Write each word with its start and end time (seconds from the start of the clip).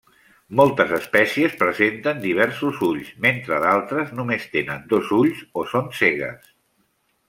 Moltes 0.59 0.93
espècies 0.97 1.53
presenten 1.59 2.23
diversos 2.25 2.81
ulls 2.89 3.13
mentre 3.27 3.63
d'altres 3.67 4.17
només 4.23 4.51
tenen 4.59 4.85
dos 4.97 5.17
ulls 5.23 5.49
o 5.65 5.71
són 5.75 5.91
cegues. 6.05 6.55